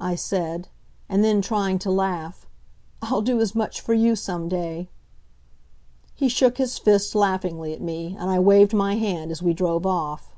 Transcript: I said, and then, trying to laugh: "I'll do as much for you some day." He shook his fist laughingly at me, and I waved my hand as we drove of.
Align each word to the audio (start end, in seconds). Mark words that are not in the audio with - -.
I 0.00 0.16
said, 0.16 0.66
and 1.08 1.22
then, 1.22 1.40
trying 1.40 1.78
to 1.78 1.90
laugh: 1.92 2.48
"I'll 3.00 3.22
do 3.22 3.40
as 3.40 3.54
much 3.54 3.80
for 3.80 3.94
you 3.94 4.16
some 4.16 4.48
day." 4.48 4.88
He 6.16 6.28
shook 6.28 6.58
his 6.58 6.78
fist 6.78 7.14
laughingly 7.14 7.72
at 7.74 7.80
me, 7.80 8.16
and 8.18 8.28
I 8.28 8.40
waved 8.40 8.74
my 8.74 8.96
hand 8.96 9.30
as 9.30 9.40
we 9.40 9.52
drove 9.54 9.86
of. 9.86 10.28